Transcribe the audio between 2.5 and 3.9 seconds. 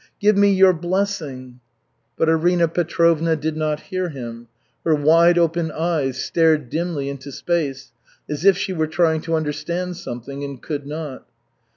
Petrovna did not